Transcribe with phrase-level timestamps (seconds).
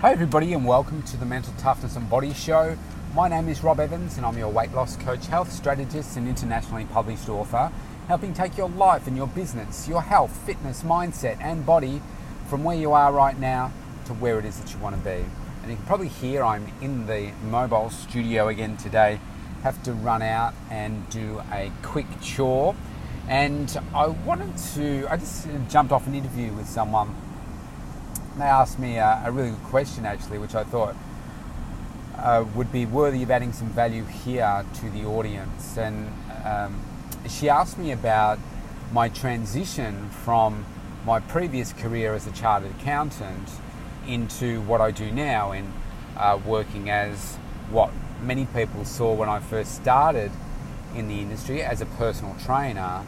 [0.00, 2.76] Hi, everybody, and welcome to the Mental Toughness and Body Show.
[3.14, 6.84] My name is Rob Evans, and I'm your weight loss coach, health strategist, and internationally
[6.84, 7.72] published author,
[8.06, 12.02] helping take your life and your business, your health, fitness, mindset, and body
[12.46, 13.72] from where you are right now
[14.04, 15.24] to where it is that you want to be.
[15.62, 19.18] And you can probably hear I'm in the mobile studio again today.
[19.62, 22.76] Have to run out and do a quick chore.
[23.30, 27.16] And I wanted to, I just jumped off an interview with someone
[28.38, 30.94] they asked me a, a, really good question, actually, which I thought
[32.16, 35.76] uh, would be worthy of adding some value here to the audience.
[35.78, 36.12] And
[36.44, 36.82] um,
[37.28, 38.38] she asked me about
[38.92, 40.66] my transition from
[41.04, 43.48] my previous career as a chartered accountant
[44.06, 45.72] into what I do now in
[46.16, 47.36] uh, working as
[47.70, 47.90] what
[48.20, 50.30] many people saw when I first started
[50.94, 53.04] in the industry as a personal trainer,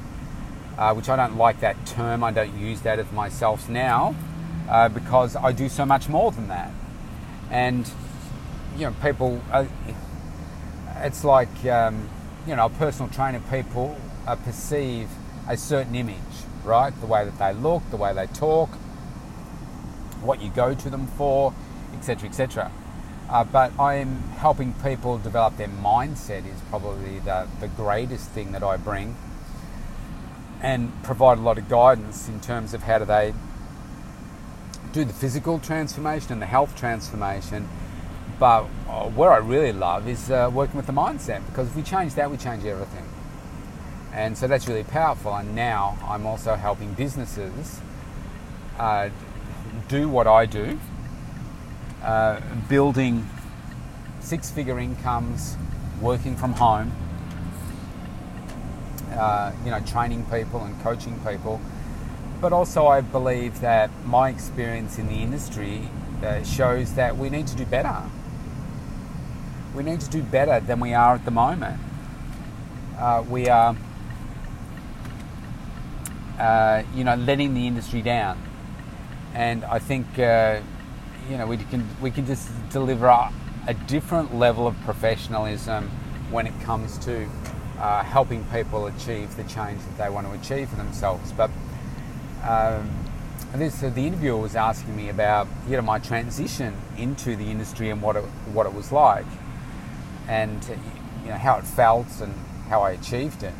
[0.76, 2.24] uh, which I don't like that term.
[2.24, 4.14] I don't use that of myself now
[4.68, 6.70] uh, because I do so much more than that.
[7.50, 7.90] And,
[8.76, 9.64] you know, people, uh,
[10.96, 12.08] it's like, um,
[12.46, 15.08] you know, personal trainer, people uh, perceive
[15.48, 16.18] a certain image,
[16.64, 16.92] right?
[17.00, 18.68] The way that they look, the way they talk,
[20.20, 21.54] what you go to them for,
[21.94, 22.70] etc., etc.
[23.30, 28.62] Uh, but I'm helping people develop their mindset is probably the, the greatest thing that
[28.62, 29.16] I bring
[30.60, 33.32] and provide a lot of guidance in terms of how do they
[34.92, 37.68] do the physical transformation and the health transformation.
[38.38, 38.64] But
[39.14, 42.30] what I really love is uh, working with the mindset because if we change that,
[42.30, 43.04] we change everything.
[44.12, 45.34] And so that's really powerful.
[45.34, 47.80] And now I'm also helping businesses
[48.78, 49.10] uh,
[49.88, 50.78] do what I do,
[52.02, 53.28] uh, building
[54.20, 55.56] six figure incomes,
[56.00, 56.92] working from home,
[59.12, 61.60] uh, you know, training people and coaching people
[62.40, 65.88] but also, I believe that my experience in the industry
[66.22, 68.02] uh, shows that we need to do better.
[69.74, 71.80] We need to do better than we are at the moment.
[72.96, 73.76] Uh, we are,
[76.38, 78.40] uh, you know, letting the industry down,
[79.34, 80.60] and I think, uh,
[81.30, 83.32] you know, we can we can just deliver a,
[83.66, 85.90] a different level of professionalism
[86.30, 87.28] when it comes to
[87.78, 91.30] uh, helping people achieve the change that they want to achieve for themselves.
[91.32, 91.50] But
[92.42, 92.88] um,
[93.54, 97.90] this, uh, the interviewer was asking me about you know my transition into the industry
[97.90, 99.26] and what it, what it was like,
[100.28, 100.74] and uh,
[101.22, 102.34] you know how it felt and
[102.68, 103.54] how I achieved it.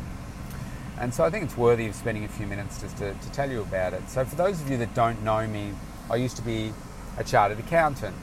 [0.99, 3.49] And so I think it's worthy of spending a few minutes just to, to tell
[3.49, 4.09] you about it.
[4.09, 5.71] So for those of you that don't know me,
[6.09, 6.73] I used to be
[7.17, 8.15] a chartered accountant,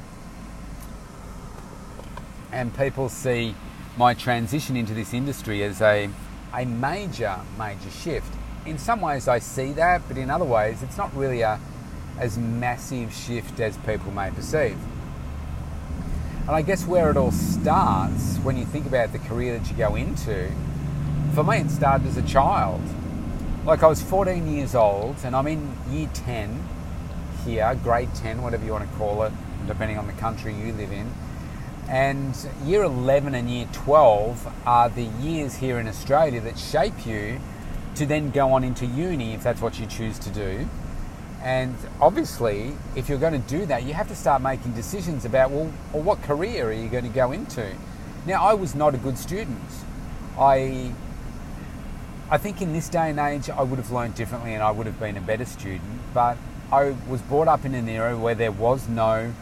[2.52, 3.54] and people see
[3.96, 6.08] my transition into this industry as a
[6.54, 8.32] a major major shift
[8.66, 11.60] in some ways I see that, but in other ways it's not really a
[12.18, 14.78] as massive shift as people may perceive.
[16.40, 19.76] And I guess where it all starts when you think about the career that you
[19.76, 20.50] go into,
[21.34, 22.80] for me it started as a child.
[23.64, 26.62] Like I was 14 years old and I'm in year 10
[27.44, 29.32] here, grade 10, whatever you want to call it,
[29.66, 31.12] depending on the country you live in.
[31.88, 37.40] And year 11 and year 12 are the years here in Australia that shape you
[37.96, 40.68] to then go on into uni if that's what you choose to do.
[41.42, 45.50] And obviously, if you're going to do that, you have to start making decisions about,
[45.50, 47.72] well, well, what career are you going to go into?
[48.26, 49.60] Now, I was not a good student.
[50.38, 50.92] I,
[52.30, 54.86] I think in this day and age, I would have learned differently and I would
[54.86, 56.00] have been a better student.
[56.12, 56.36] But
[56.72, 59.32] I was brought up in an era where there was no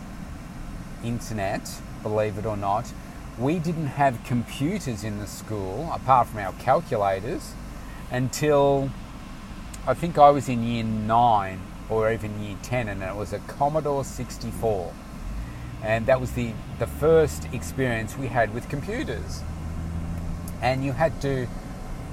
[1.02, 2.92] internet, believe it or not.
[3.38, 7.54] We didn't have computers in the school, apart from our calculators
[8.14, 8.90] until
[9.88, 11.60] I think I was in year nine
[11.90, 14.92] or even year 10, and it was a Commodore 64.
[15.82, 19.42] And that was the, the first experience we had with computers.
[20.62, 21.46] And you had to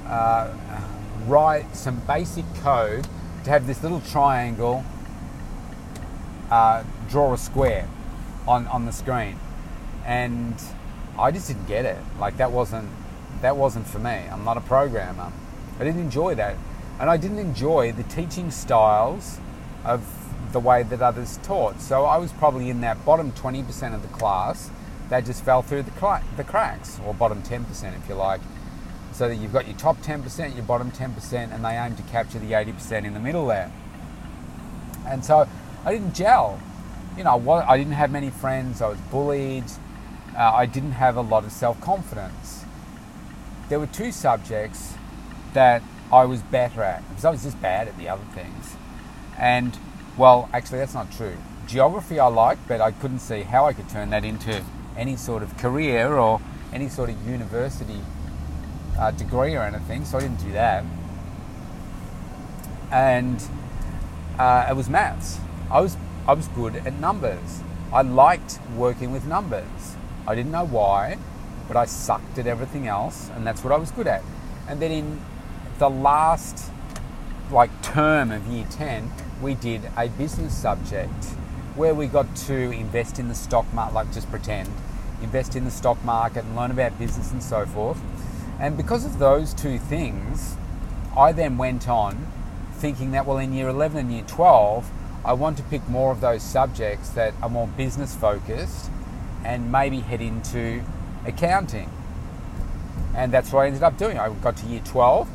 [0.08, 0.54] uh,
[1.28, 3.08] write some basic code
[3.44, 4.84] to have this little triangle
[6.50, 7.88] uh, draw a square
[8.48, 9.38] on, on the screen.
[10.04, 10.56] And
[11.18, 12.00] I just didn't get it.
[12.20, 12.90] Like that wasn't
[13.42, 14.12] that wasn't for me.
[14.32, 15.32] I'm not a programmer.
[15.82, 16.56] I didn't enjoy that.
[17.00, 19.40] And I didn't enjoy the teaching styles
[19.84, 20.06] of
[20.54, 21.82] the way that others taught.
[21.82, 24.70] So I was probably in that bottom 20% of the class
[25.10, 28.42] that just fell through the, cl- the cracks, or bottom 10% if you like.
[29.12, 32.38] So that you've got your top 10%, your bottom 10%, and they aim to capture
[32.38, 33.72] the 80% in the middle there.
[35.08, 35.50] And so
[35.84, 36.62] I didn't gel.
[37.18, 39.66] You know, I didn't have many friends, I was bullied,
[40.38, 42.66] uh, I didn't have a lot of self confidence.
[43.68, 44.94] There were two subjects
[45.54, 45.82] that
[46.12, 48.76] I was better at because I was just bad at the other things.
[49.38, 49.78] And
[50.18, 51.38] well, actually, that's not true.
[51.68, 54.64] geography I liked, but I couldn't see how I could turn that into
[54.98, 56.42] any sort of career or
[56.74, 58.02] any sort of university
[59.00, 60.84] uh, degree or anything, so I didn't do that.
[62.92, 63.42] And
[64.38, 65.40] uh, it was maths.
[65.70, 65.96] I was
[66.28, 67.62] I was good at numbers.
[67.94, 69.96] I liked working with numbers.
[70.28, 71.18] I didn't know why,
[71.68, 74.24] but I sucked at everything else, and that's what I was good at.
[74.68, 75.22] And then in
[75.82, 76.72] the last
[77.50, 79.12] like term of year 10,
[79.42, 81.26] we did a business subject
[81.76, 84.70] where we got to invest in the stock market, like just pretend,
[85.24, 88.00] invest in the stock market and learn about business and so forth.
[88.60, 90.56] And because of those two things,
[91.18, 92.28] I then went on
[92.74, 94.88] thinking that, well, in year 11 and year 12,
[95.26, 98.92] I want to pick more of those subjects that are more business focused
[99.44, 100.84] and maybe head into
[101.26, 101.90] accounting.
[103.16, 104.20] And that's what I ended up doing.
[104.20, 105.28] I got to year 12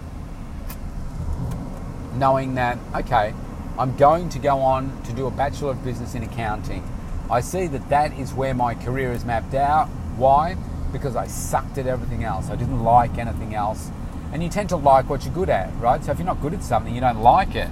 [2.16, 3.34] knowing that, okay,
[3.78, 6.82] I'm going to go on to do a Bachelor of Business in Accounting.
[7.30, 9.88] I see that that is where my career is mapped out.
[10.16, 10.56] Why?
[10.92, 12.48] Because I sucked at everything else.
[12.48, 13.90] I didn't like anything else.
[14.32, 16.02] And you tend to like what you're good at, right?
[16.02, 17.68] So if you're not good at something, you don't like it.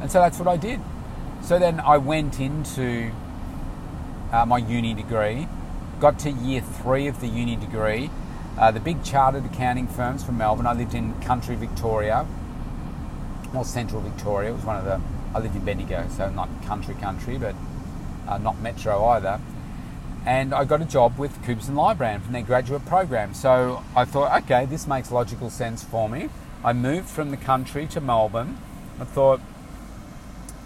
[0.00, 0.80] And so that's what I did.
[1.42, 3.12] So then I went into
[4.32, 5.48] uh, my uni degree,
[6.00, 8.10] got to year three of the uni degree.
[8.58, 10.66] Uh, the big chartered accounting firms from Melbourne.
[10.66, 12.26] I lived in country Victoria,
[13.52, 14.50] more central Victoria.
[14.50, 15.00] It was one of the.
[15.34, 17.54] I lived in Bendigo, so not country country, but
[18.28, 19.40] uh, not metro either.
[20.24, 23.32] And I got a job with Coopers and Lybrand from their graduate program.
[23.32, 26.30] So I thought, okay, this makes logical sense for me.
[26.64, 28.58] I moved from the country to Melbourne.
[29.00, 29.40] I thought,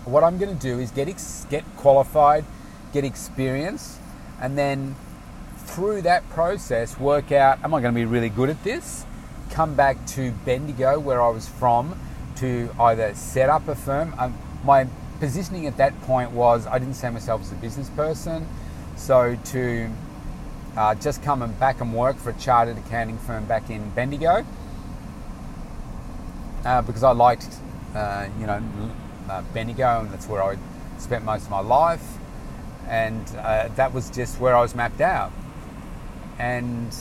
[0.06, 2.44] what I'm going to do is get ex- get qualified,
[2.92, 3.98] get experience,
[4.40, 4.94] and then
[5.58, 9.04] through that process work out: Am I going to be really good at this?
[9.50, 11.98] Come back to Bendigo, where I was from,
[12.40, 14.14] to either set up a firm.
[14.18, 14.86] Um, my
[15.20, 18.46] positioning at that point was I didn't see myself as a business person,
[18.96, 19.90] so to
[20.76, 24.44] uh, just come and back and work for a chartered accounting firm back in Bendigo
[26.64, 27.48] uh, because I liked,
[27.94, 28.62] uh, you know,
[29.28, 30.56] uh, Bendigo, and that's where I
[30.98, 32.18] spent most of my life,
[32.86, 35.32] and uh, that was just where I was mapped out.
[36.38, 36.94] And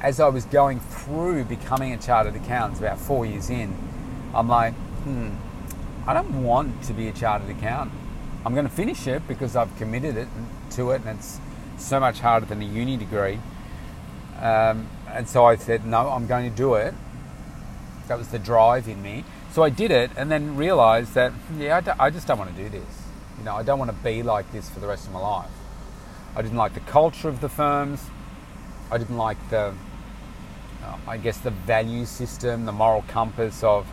[0.00, 3.76] as I was going through becoming a chartered accountant, about four years in,
[4.36, 5.30] I'm like, hmm,
[6.06, 7.98] I don't want to be a chartered accountant.
[8.44, 10.28] I'm going to finish it because I've committed it
[10.72, 11.40] to it, and it's
[11.78, 13.40] so much harder than a uni degree.
[14.38, 16.92] Um, and so I said, no, I'm going to do it.
[18.08, 19.24] That was the drive in me.
[19.52, 22.62] So I did it, and then realised that, yeah, I, I just don't want to
[22.62, 23.02] do this.
[23.38, 25.50] You know, I don't want to be like this for the rest of my life.
[26.36, 28.04] I didn't like the culture of the firms.
[28.92, 29.74] I didn't like the,
[30.84, 33.86] uh, I guess, the value system, the moral compass of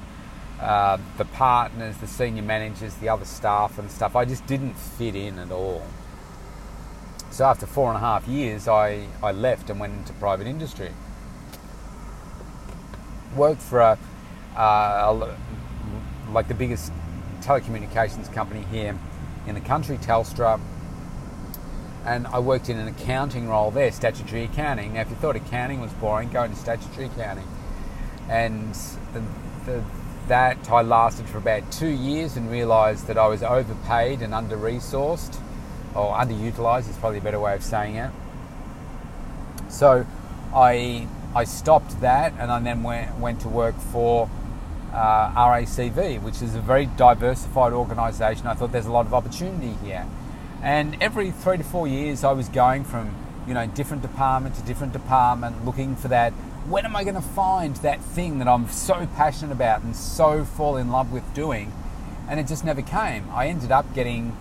[0.64, 4.16] uh, the partners, the senior managers, the other staff and stuff.
[4.16, 5.84] I just didn't fit in at all.
[7.32, 10.92] So after four and a half years, I, I left and went into private industry.
[13.36, 13.98] Worked for a,
[14.56, 15.36] uh,
[16.32, 16.94] like the biggest
[17.42, 18.98] telecommunications company here
[19.46, 20.62] in the country, Telstra.
[22.06, 24.94] And I worked in an accounting role there, statutory accounting.
[24.94, 27.48] Now, if you thought accounting was boring, go into statutory accounting.
[28.30, 28.74] And
[29.14, 29.24] the,
[29.66, 29.84] the
[30.28, 34.56] that I lasted for about two years and realised that I was overpaid and under
[34.56, 35.38] resourced,
[35.96, 38.12] or underutilised is probably a better way of saying it.
[39.70, 40.06] So
[40.54, 44.30] I I stopped that and I then went went to work for
[44.94, 48.48] uh, RACV, which is a very diversified organisation.
[48.48, 50.06] I thought there's a lot of opportunity here,
[50.62, 53.16] and every three to four years I was going from
[53.48, 56.34] you know different department to different department, looking for that
[56.68, 60.46] when am I going to find that thing that I'm so passionate about and so
[60.46, 61.74] fall in love with doing?
[62.30, 63.30] And it just never came.
[63.32, 64.36] I ended up getting,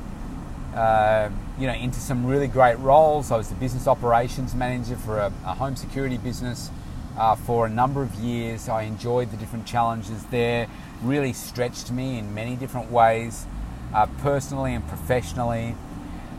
[0.75, 3.33] uh, you know, into some really great roles.
[3.33, 6.71] I was the business operations manager for a, a home security business
[7.19, 8.69] uh, for a number of years.
[8.69, 10.69] I enjoyed the different challenges there.
[11.03, 13.47] Really stretched me in many different ways,
[13.93, 15.75] uh, personally and professionally.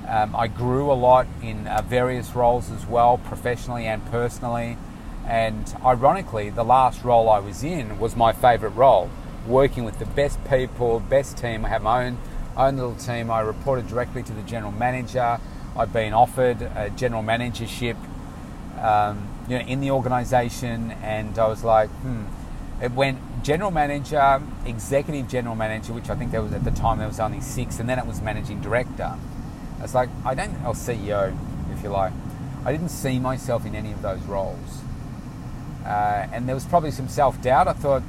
[0.07, 4.77] Um, I grew a lot in uh, various roles as well, professionally and personally.
[5.27, 9.09] And ironically, the last role I was in was my favourite role,
[9.47, 11.65] working with the best people, best team.
[11.65, 12.17] I have my own
[12.55, 13.31] own little team.
[13.31, 15.39] I reported directly to the general manager.
[15.75, 17.97] I've been offered a general managership,
[18.79, 22.25] um, you know, in the organisation, and I was like, hmm.
[22.81, 26.97] It went general manager, executive general manager, which I think there was at the time
[26.97, 29.15] there was only six, and then it was managing director.
[29.81, 31.33] It's like I don't, or CEO,
[31.71, 32.11] if you like.
[32.65, 34.81] I didn't see myself in any of those roles.
[35.85, 37.67] Uh, and there was probably some self doubt.
[37.67, 38.03] I thought,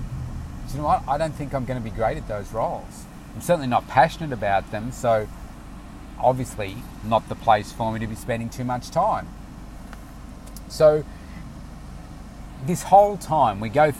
[0.72, 1.02] you know what?
[1.08, 3.04] I don't think I'm going to be great at those roles.
[3.34, 4.92] I'm certainly not passionate about them.
[4.92, 5.28] So
[6.18, 9.28] obviously not the place for me to be spending too much time.
[10.68, 11.04] So
[12.64, 13.92] this whole time we go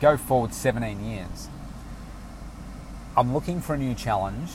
[0.00, 1.48] go forward 17 years.
[3.16, 4.50] I'm looking for a new challenge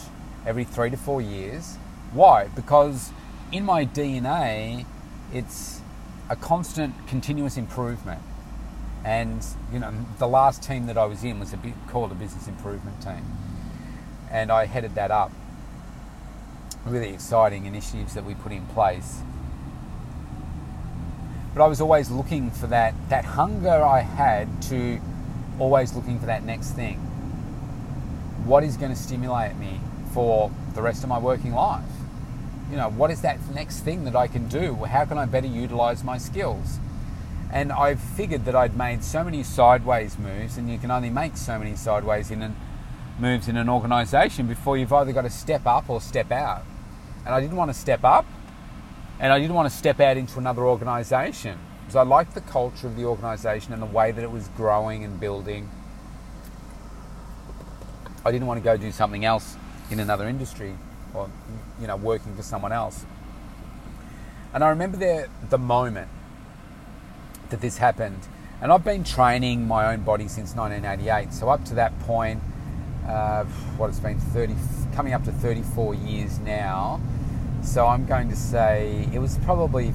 [0.45, 1.77] every three to four years.
[2.11, 2.47] Why?
[2.47, 3.11] Because
[3.51, 4.85] in my DNA,
[5.33, 5.81] it's
[6.29, 8.21] a constant, continuous improvement.
[9.03, 12.15] And you know, the last team that I was in was a bit called a
[12.15, 13.25] business improvement team,
[14.29, 15.31] and I headed that up.
[16.85, 19.21] Really exciting initiatives that we put in place.
[21.53, 24.99] But I was always looking for that that hunger I had to
[25.59, 26.97] always looking for that next thing.
[28.45, 29.79] What is going to stimulate me
[30.13, 31.83] for the rest of my working life?
[32.71, 34.75] You know, what is that next thing that I can do?
[34.75, 36.79] How can I better utilize my skills?
[37.51, 41.35] And I figured that I'd made so many sideways moves, and you can only make
[41.35, 42.55] so many sideways in an,
[43.17, 46.63] moves in an organization before you've either got to step up or step out.
[47.25, 48.25] And I didn't want to step up,
[49.19, 52.85] and I didn't want to step out into another organization because I liked the culture
[52.85, 55.71] of the organization and the way that it was growing and building.
[58.23, 59.57] I didn't want to go do something else
[59.89, 60.75] in another industry
[61.15, 61.29] or
[61.81, 63.05] you know working for someone else.
[64.53, 66.09] And I remember there the moment
[67.49, 68.27] that this happened.
[68.61, 71.33] And I've been training my own body since 1988.
[71.33, 72.41] So up to that point,
[73.07, 73.45] uh,
[73.77, 74.55] what it's been 30,
[74.93, 76.99] coming up to 34 years now.
[77.63, 79.93] So I'm going to say it was probably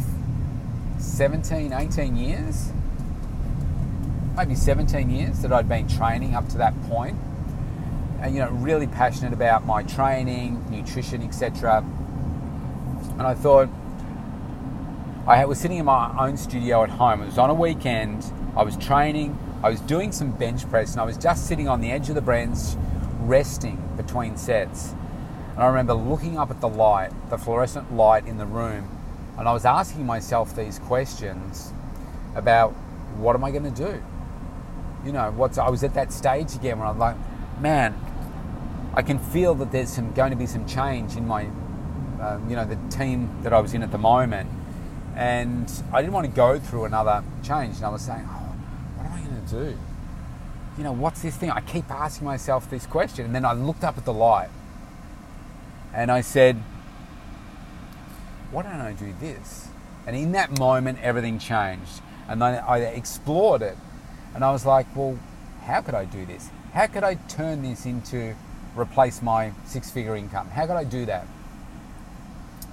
[0.98, 2.72] 17, 18 years,
[4.36, 7.18] maybe 17 years that I'd been training up to that point.
[8.20, 11.84] And you know, really passionate about my training, nutrition, etc.
[13.12, 13.68] And I thought,
[15.26, 17.22] I was sitting in my own studio at home.
[17.22, 18.30] It was on a weekend.
[18.54, 19.38] I was training.
[19.62, 22.14] I was doing some bench press, and I was just sitting on the edge of
[22.14, 22.58] the bench,
[23.20, 24.92] resting between sets.
[25.54, 28.86] And I remember looking up at the light, the fluorescent light in the room,
[29.38, 31.72] and I was asking myself these questions
[32.34, 32.72] about
[33.16, 34.02] what am I going to do?
[35.06, 37.16] You know, what's I was at that stage again where I'm like,
[37.60, 37.98] man,
[38.92, 41.46] I can feel that there's some going to be some change in my,
[42.20, 44.50] um, you know, the team that I was in at the moment
[45.16, 47.76] and I didn't want to go through another change.
[47.76, 48.54] And I was saying, oh,
[48.96, 49.78] what am I going to do?
[50.76, 51.50] You know, what's this thing?
[51.50, 53.24] I keep asking myself this question.
[53.26, 54.50] And then I looked up at the light
[55.92, 56.56] and I said,
[58.50, 59.68] why don't I do this?
[60.06, 62.00] And in that moment, everything changed.
[62.28, 63.76] And then I explored it.
[64.34, 65.18] And I was like, well,
[65.62, 66.50] how could I do this?
[66.72, 68.34] How could I turn this into
[68.76, 70.48] replace my six figure income?
[70.48, 71.26] How could I do that?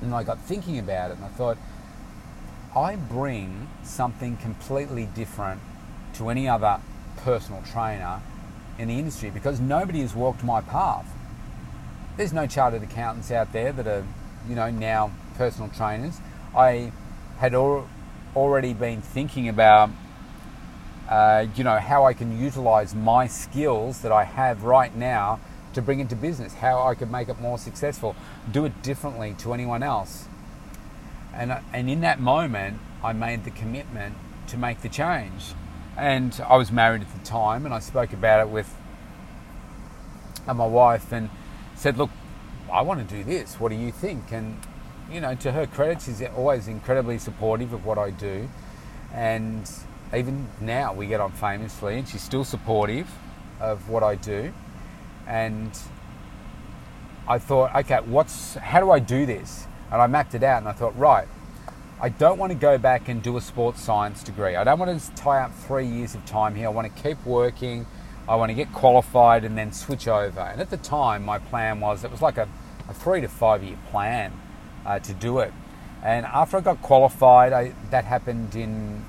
[0.01, 1.57] And I got thinking about it and I thought,
[2.75, 5.60] I bring something completely different
[6.13, 6.80] to any other
[7.18, 8.22] personal trainer
[8.80, 11.06] in the industry because nobody has walked my path.
[12.16, 14.06] There's no chartered accountants out there that are,
[14.48, 16.20] you know, now personal trainers.
[16.56, 16.94] I
[17.40, 17.90] had al-
[18.36, 19.90] already been thinking about,
[21.10, 25.42] uh, you know, how I can utilize my skills that I have right now
[25.74, 28.16] to bring into business, how I could make it more successful,
[28.50, 30.25] do it differently to anyone else.
[31.33, 34.15] And, and in that moment, I made the commitment
[34.47, 35.53] to make the change.
[35.97, 38.73] And I was married at the time, and I spoke about it with
[40.47, 41.29] uh, my wife and
[41.75, 42.09] said, Look,
[42.71, 43.59] I want to do this.
[43.59, 44.31] What do you think?
[44.31, 44.57] And,
[45.11, 48.50] you know, to her credit, she's always incredibly supportive of what I do.
[49.13, 49.69] And
[50.15, 53.09] even now, we get on famously, and she's still supportive
[53.59, 54.53] of what I do.
[55.27, 55.77] And
[57.27, 59.67] I thought, okay, what's how do I do this?
[59.91, 61.27] And I mapped it out and I thought, right,
[62.01, 64.55] I don't want to go back and do a sports science degree.
[64.55, 66.67] I don't want to tie up three years of time here.
[66.67, 67.86] I want to keep working.
[68.27, 70.39] I want to get qualified and then switch over.
[70.39, 72.48] And at the time, my plan was it was like a,
[72.88, 74.31] a three to five year plan
[74.86, 75.53] uh, to do it.
[76.03, 79.05] And after I got qualified, I, that happened in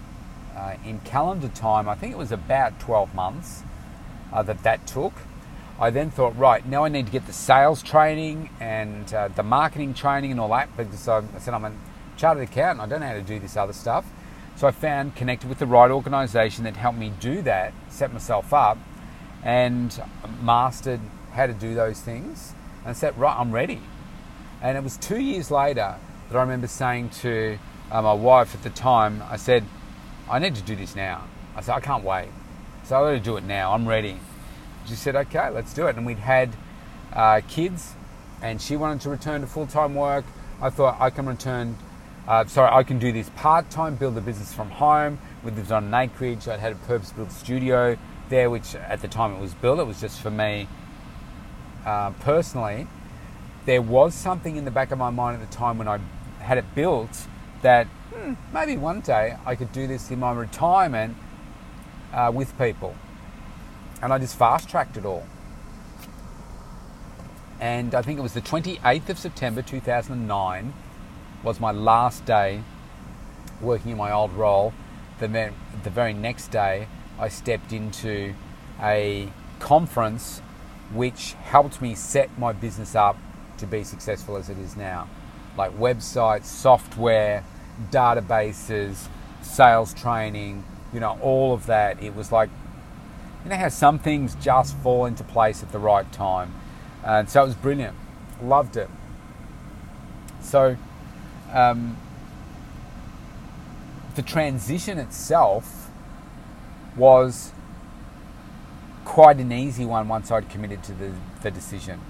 [0.57, 1.89] uh, in calendar time.
[1.89, 3.63] I think it was about 12 months
[4.33, 5.15] uh, that that took.
[5.83, 9.43] I then thought, right, now I need to get the sales training and uh, the
[9.43, 11.73] marketing training and all that because I, said I'm a
[12.17, 14.07] chartered accountant, I don't know how to do this other stuff.
[14.55, 18.53] So I found, connected with the right organisation that helped me do that, set myself
[18.53, 18.79] up,
[19.43, 20.01] and
[20.41, 21.01] mastered
[21.33, 22.55] how to do those things.
[22.83, 23.81] And I said, right, I'm ready.
[24.63, 25.97] And it was two years later
[26.29, 27.59] that I remember saying to
[27.91, 29.65] uh, my wife at the time, I said,
[30.31, 31.25] I need to do this now.
[31.57, 32.29] I said, I can't wait.
[32.85, 33.73] So I got to do it now.
[33.73, 34.21] I'm ready.
[34.87, 35.97] She said, okay, let's do it.
[35.97, 36.51] And we'd had
[37.13, 37.95] uh, kids,
[38.43, 40.25] and she wanted to return to full time work.
[40.61, 41.77] I thought I can return,
[42.27, 45.19] uh, sorry, I can do this part time, build a business from home.
[45.45, 46.49] We lived on an acreage.
[46.49, 47.97] I'd had a purpose built studio
[48.29, 50.69] there, which at the time it was built, it was just for me
[51.85, 52.87] uh, personally.
[53.65, 55.99] there was something in the back of my mind at the time when I
[56.41, 57.27] had it built
[57.63, 61.17] that hmm, maybe one day I could do this in my retirement
[62.13, 62.97] uh, with people.
[64.03, 65.25] And I just fast tracked it all.
[67.61, 70.75] And I think it was the 28th of September 2009
[71.45, 72.63] was my last day
[73.61, 74.75] working in my old role.
[75.21, 75.55] Then
[75.85, 76.89] the very next day,
[77.21, 78.35] I stepped into
[78.81, 79.29] a
[79.61, 80.41] conference
[80.93, 83.17] which helped me set my business up
[83.59, 85.09] to be successful as it is now.
[85.57, 87.45] Like websites, software,
[87.93, 89.07] databases,
[89.41, 92.03] sales training, you know, all of that.
[92.03, 92.51] It was like,
[93.45, 96.55] you know, how some things just fall into place at the right time.
[97.05, 97.97] And so it was brilliant.
[98.43, 98.89] Loved it.
[100.41, 100.77] So,
[101.53, 101.97] um,
[104.15, 105.91] the transition itself
[106.97, 107.53] was
[109.05, 112.01] quite an easy one once I'd committed to the, the decision.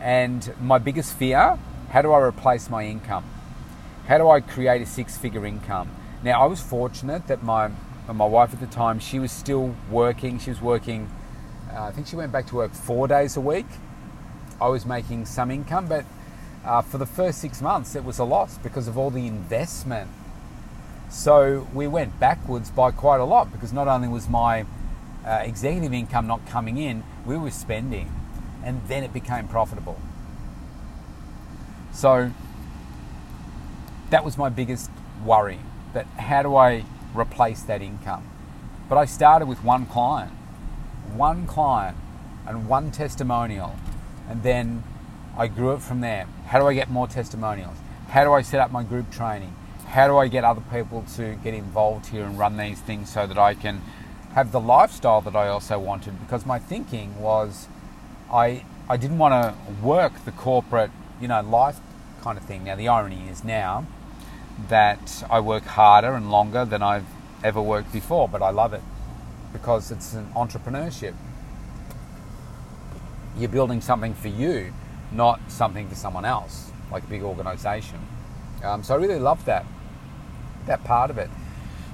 [0.00, 1.58] And my biggest fear
[1.90, 3.24] how do I replace my income?
[4.06, 5.90] How do I create a six figure income?
[6.22, 7.70] Now, I was fortunate that my,
[8.14, 10.38] my wife at the time, she was still working.
[10.38, 11.10] She was working,
[11.72, 13.66] uh, I think she went back to work four days a week.
[14.60, 16.04] I was making some income, but
[16.64, 20.10] uh, for the first six months, it was a loss because of all the investment.
[21.08, 24.64] So we went backwards by quite a lot because not only was my
[25.24, 28.12] uh, executive income not coming in, we were spending,
[28.64, 30.00] and then it became profitable.
[31.92, 32.32] So
[34.10, 34.90] that was my biggest
[35.24, 35.58] worry
[35.92, 36.84] that how do I
[37.18, 38.28] replace that income?
[38.88, 40.32] But I started with one client,
[41.14, 41.96] one client,
[42.46, 43.76] and one testimonial,
[44.28, 44.84] and then
[45.36, 46.26] I grew it from there.
[46.46, 47.76] How do I get more testimonials?
[48.08, 49.54] How do I set up my group training?
[49.86, 53.26] How do I get other people to get involved here and run these things so
[53.26, 53.82] that I can
[54.34, 56.20] have the lifestyle that I also wanted?
[56.20, 57.68] Because my thinking was
[58.30, 61.80] I I didn't want to work the corporate, you know, life
[62.22, 62.64] kind of thing.
[62.64, 63.86] Now the irony is now
[64.68, 67.06] that I work harder and longer than I've
[67.44, 68.82] ever worked before, but I love it
[69.52, 71.14] because it's an entrepreneurship.
[73.38, 74.72] You're building something for you
[75.12, 77.98] not something for someone else, like a big organization.
[78.62, 79.64] Um, so I really love that,
[80.66, 81.30] that part of it.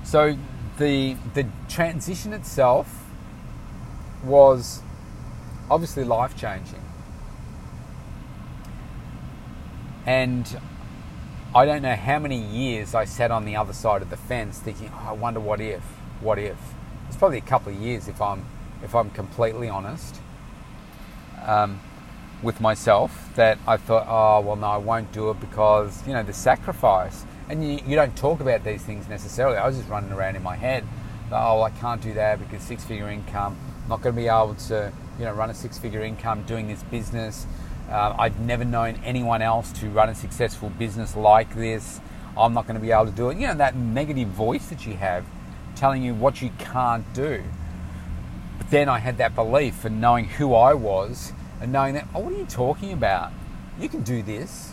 [0.04, 0.36] So
[0.78, 3.04] the, the transition itself
[4.24, 4.82] was
[5.70, 6.80] obviously life changing.
[10.06, 10.58] And
[11.54, 14.58] I don't know how many years I sat on the other side of the fence
[14.58, 15.82] thinking, oh, I wonder what if,
[16.22, 16.56] what if.
[17.08, 18.46] It's probably a couple of years if I'm,
[18.82, 20.16] if I'm completely honest.
[21.44, 21.80] Um,
[22.42, 26.22] with myself that I thought, oh, well, no, I won't do it because, you know,
[26.22, 27.26] the sacrifice.
[27.50, 29.58] And you, you don't talk about these things necessarily.
[29.58, 30.84] I was just running around in my head,
[31.30, 33.58] oh, I can't do that because six figure income,
[33.90, 36.82] not going to be able to, you know, run a six figure income doing this
[36.84, 37.46] business.
[37.92, 42.00] Uh, I've never known anyone else to run a successful business like this.
[42.38, 43.36] I'm not going to be able to do it.
[43.36, 45.26] You know, that negative voice that you have
[45.76, 47.42] telling you what you can't do.
[48.56, 52.20] But then I had that belief and knowing who I was and knowing that, oh,
[52.20, 53.30] what are you talking about?
[53.78, 54.72] You can do this.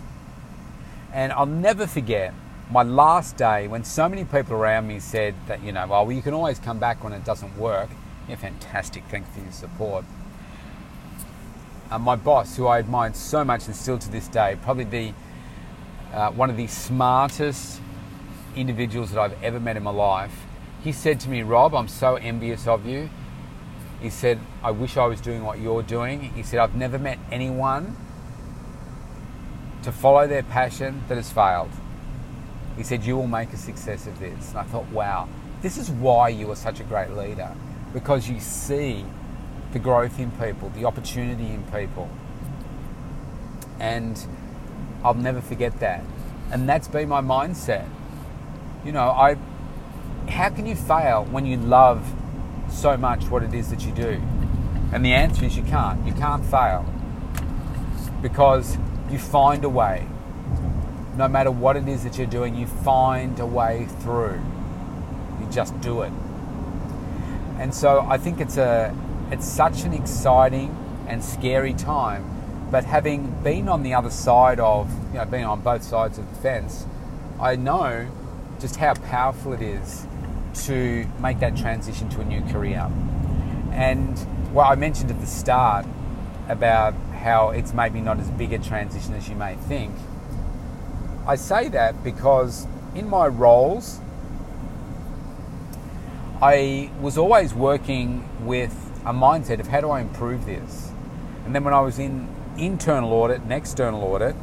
[1.12, 2.34] And I'll never forget
[2.72, 6.22] my last day when so many people around me said that, you know, well, you
[6.22, 7.90] can always come back when it doesn't work.
[8.30, 9.04] Yeah, fantastic.
[9.10, 10.06] Thanks for your support.
[11.92, 15.14] Uh, my boss, who I admired so much and still to this day, probably the
[16.14, 17.82] uh, one of the smartest
[18.56, 20.46] individuals that I've ever met in my life,
[20.84, 23.10] he said to me, Rob, I'm so envious of you.
[24.02, 26.22] He said, I wish I was doing what you're doing.
[26.22, 27.98] He said, I've never met anyone
[29.84, 31.72] to follow their passion that has failed.
[32.78, 34.50] He said, You will make a success of this.
[34.50, 35.28] And I thought, wow,
[35.62, 37.54] this is why you are such a great leader
[37.94, 39.06] because you see
[39.74, 42.10] the growth in people, the opportunity in people.
[43.80, 44.26] And
[45.04, 46.04] I'll never forget that.
[46.52, 47.88] And that's been my mindset.
[48.84, 49.38] You know, I
[50.30, 52.14] how can you fail when you love
[52.70, 54.22] so much what it is that you do?
[54.92, 56.06] And the answer is you can't.
[56.06, 56.86] You can't fail
[58.22, 58.78] because
[59.10, 60.08] you find a way.
[61.18, 64.40] No matter what it is that you're doing, you find a way through.
[65.40, 66.12] You just do it.
[67.58, 68.96] And so I think it's a
[69.32, 70.76] it's such an exciting
[71.08, 72.68] and scary time.
[72.72, 76.30] But having been on the other side of, you know, being on both sides of
[76.30, 76.86] the fence,
[77.40, 78.08] I know
[78.60, 80.06] just how powerful it is
[80.66, 82.90] to make that transition to a new career.
[83.72, 84.18] And
[84.54, 85.86] what I mentioned at the start
[86.48, 89.96] about how it's maybe not as big a transition as you may think,
[91.28, 94.00] I say that because in my roles,
[96.42, 100.92] I was always working with a mindset of how do I improve this?
[101.46, 104.36] And then when I was in internal audit and external audit,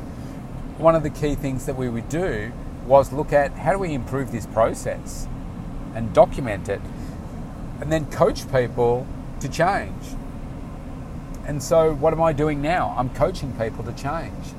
[0.78, 2.52] one of the key things that we would do
[2.86, 5.26] was look at how do we improve this process
[5.94, 6.80] and document it
[7.80, 9.06] and then coach people
[9.40, 10.02] to change.
[11.46, 12.94] And so, what am I doing now?
[12.98, 14.54] I'm coaching people to change.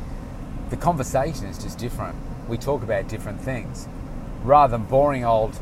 [0.69, 2.15] The conversation is just different.
[2.47, 3.87] We talk about different things
[4.43, 5.59] rather than boring old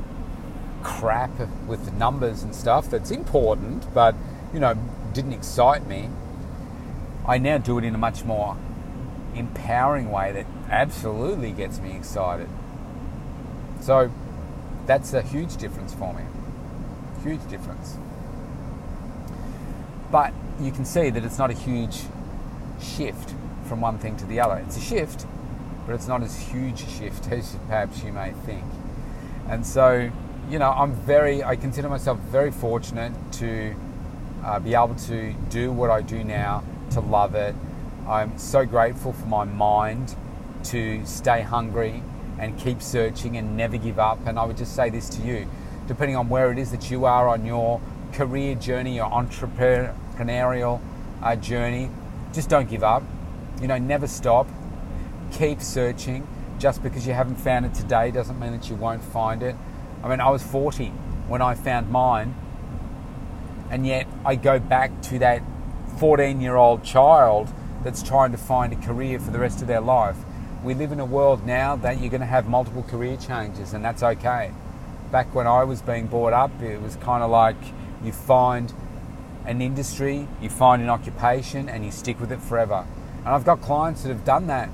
[0.85, 1.31] crap
[1.67, 4.15] with the numbers and stuff that's important, but
[4.53, 4.75] you know,
[5.13, 6.09] didn't excite me.
[7.27, 8.55] I now do it in a much more
[9.33, 12.47] empowering way that absolutely gets me excited.
[13.81, 14.11] So
[14.85, 16.23] that's a huge difference for me.
[17.23, 17.97] Huge difference.
[20.11, 22.03] But you can see that it's not a huge
[22.79, 23.33] shift
[23.67, 24.63] from one thing to the other.
[24.65, 25.25] It's a shift,
[25.87, 28.63] but it's not as huge a shift as perhaps you may think.
[29.49, 30.11] And so,
[30.49, 33.75] you know, I'm very, I consider myself very fortunate to
[34.43, 37.55] uh, be able to do what I do now, to love it.
[38.07, 40.15] I'm so grateful for my mind
[40.65, 42.03] to stay hungry
[42.39, 44.19] and keep searching and never give up.
[44.27, 45.47] And I would just say this to you
[45.87, 47.79] depending on where it is that you are on your
[48.13, 50.81] career journey, your entrepreneurial
[51.21, 51.89] uh, journey,
[52.33, 53.03] just don't give up.
[53.61, 54.47] You know, never stop.
[55.31, 56.27] Keep searching.
[56.57, 59.55] Just because you haven't found it today doesn't mean that you won't find it.
[60.05, 60.89] I mean, I was 40
[61.27, 62.35] when I found mine,
[63.71, 65.41] and yet I go back to that
[65.97, 67.51] 14 year old child
[67.83, 70.17] that's trying to find a career for the rest of their life.
[70.63, 73.83] We live in a world now that you're going to have multiple career changes, and
[73.83, 74.51] that's okay.
[75.11, 77.57] Back when I was being brought up, it was kind of like
[78.03, 78.71] you find
[79.47, 82.85] an industry, you find an occupation, and you stick with it forever.
[83.19, 84.69] And I've got clients that have done that,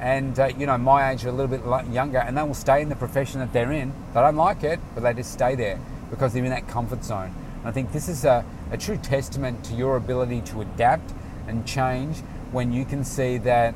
[0.00, 2.80] and uh, you know, my age are a little bit younger, and they will stay
[2.80, 3.92] in the profession that they're in.
[4.14, 5.78] They don't like it, but they just stay there
[6.10, 7.34] because they're in that comfort zone.
[7.58, 11.12] And I think this is a, a true testament to your ability to adapt
[11.46, 12.18] and change
[12.50, 13.74] when you can see that,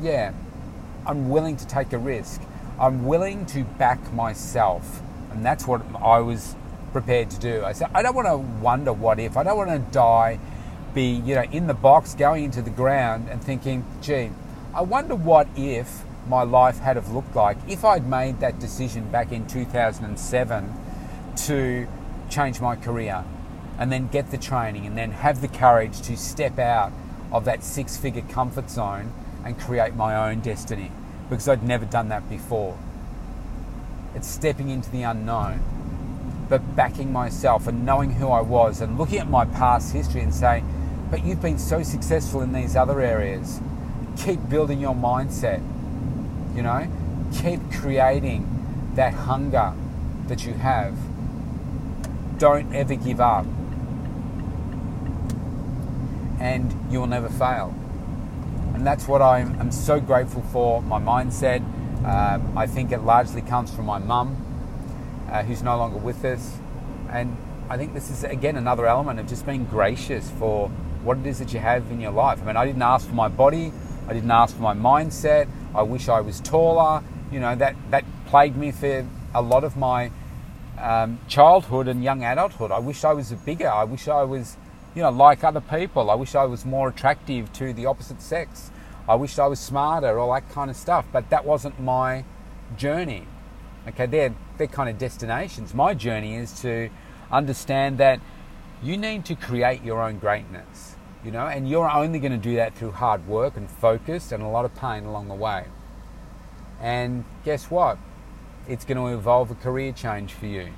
[0.00, 0.32] yeah,
[1.06, 2.40] I'm willing to take a risk.
[2.78, 5.02] I'm willing to back myself.
[5.30, 6.56] And that's what I was
[6.92, 7.64] prepared to do.
[7.64, 9.36] I said, I don't want to wonder what if.
[9.36, 10.40] I don't want to die,
[10.94, 14.30] be, you know, in the box, going into the ground and thinking, gee,
[14.72, 19.10] I wonder what if my life had have looked like if I'd made that decision
[19.10, 20.74] back in 2007
[21.36, 21.88] to
[22.28, 23.24] change my career
[23.80, 26.92] and then get the training and then have the courage to step out
[27.32, 29.12] of that six figure comfort zone
[29.44, 30.92] and create my own destiny
[31.28, 32.78] because I'd never done that before.
[34.14, 39.18] It's stepping into the unknown, but backing myself and knowing who I was and looking
[39.18, 40.64] at my past history and saying,
[41.10, 43.60] but you've been so successful in these other areas.
[44.24, 45.62] Keep building your mindset,
[46.54, 46.86] you know,
[47.32, 49.72] keep creating that hunger
[50.26, 50.94] that you have.
[52.38, 53.46] Don't ever give up
[56.40, 57.74] and you will never fail.
[58.74, 61.60] And that's what I'm, I'm so grateful for my mindset.
[62.04, 64.36] Um, I think it largely comes from my mum,
[65.30, 66.58] uh, who's no longer with us.
[67.10, 67.36] And
[67.68, 70.68] I think this is, again, another element of just being gracious for
[71.04, 72.40] what it is that you have in your life.
[72.42, 73.72] I mean, I didn't ask for my body,
[74.10, 75.46] I didn't ask for my mindset.
[75.72, 77.04] I wish I was taller.
[77.30, 80.10] You know, that, that plagued me for a lot of my
[80.78, 82.72] um, childhood and young adulthood.
[82.72, 83.70] I wish I was bigger.
[83.70, 84.56] I wish I was
[84.96, 86.10] you know, like other people.
[86.10, 88.72] I wish I was more attractive to the opposite sex.
[89.08, 91.06] I wish I was smarter, all that kind of stuff.
[91.12, 92.24] But that wasn't my
[92.76, 93.28] journey.
[93.86, 95.72] Okay, they're, they're kind of destinations.
[95.72, 96.90] My journey is to
[97.30, 98.20] understand that
[98.82, 102.56] you need to create your own greatness, you know, and you're only going to do
[102.56, 105.66] that through hard work and focus and a lot of pain along the way.
[106.80, 107.98] And guess what?
[108.68, 110.70] It's going to involve a career change for you.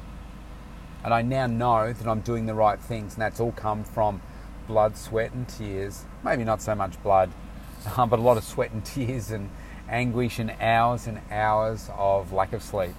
[1.04, 4.20] And I now know that I'm doing the right things, and that's all come from
[4.66, 6.04] blood, sweat, and tears.
[6.24, 7.30] Maybe not so much blood,
[7.96, 9.50] but a lot of sweat and tears and
[9.88, 12.94] anguish and hours and hours of lack of sleep.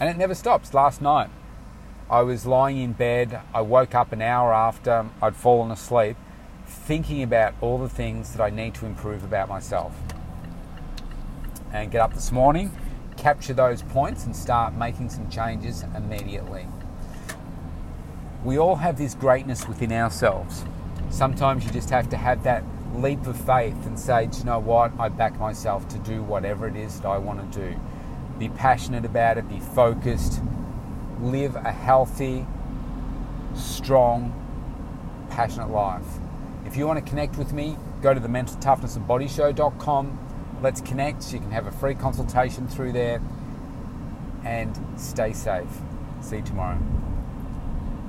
[0.00, 0.74] And it never stops.
[0.74, 1.30] Last night,
[2.14, 3.40] I was lying in bed.
[3.52, 6.16] I woke up an hour after I'd fallen asleep,
[6.64, 9.96] thinking about all the things that I need to improve about myself.
[11.72, 12.70] And get up this morning
[13.16, 16.68] capture those points and start making some changes immediately.
[18.44, 20.64] We all have this greatness within ourselves.
[21.10, 22.62] Sometimes you just have to have that
[22.94, 26.68] leap of faith and say, do you know what, I back myself to do whatever
[26.68, 27.76] it is that I want to do.
[28.38, 30.40] Be passionate about it, be focused,
[31.20, 32.46] live a healthy,
[33.54, 34.32] strong,
[35.30, 36.06] passionate life.
[36.66, 40.18] If you want to connect with me, go to the mentaltoughnessandbodyshow.com
[40.64, 41.30] Let's connect.
[41.30, 43.20] You can have a free consultation through there
[44.44, 45.68] and stay safe.
[46.22, 46.78] See you tomorrow.